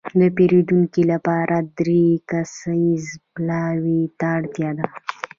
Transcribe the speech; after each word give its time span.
د 0.19 0.21
پېرودنې 0.35 1.03
لپاره 1.11 1.55
دری 1.79 2.05
کسیز 2.29 3.05
پلاوي 3.33 4.01
ته 4.19 4.25
اړتياده. 4.37 4.85